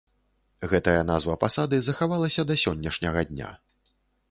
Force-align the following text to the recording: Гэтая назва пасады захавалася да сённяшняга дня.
Гэтая 0.71 1.01
назва 1.09 1.35
пасады 1.43 1.79
захавалася 1.89 2.47
да 2.53 2.59
сённяшняга 2.65 3.21
дня. 3.31 3.55